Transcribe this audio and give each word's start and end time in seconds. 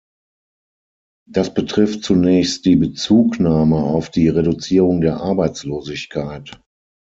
Das 1.29 1.53
betrifft 1.53 2.03
zunächst 2.03 2.65
die 2.65 2.75
Bezugnahme 2.75 3.83
auf 3.83 4.09
die 4.09 4.29
Reduzierung 4.29 4.99
der 4.99 5.17
Arbeitslosigkeit. 5.17 6.59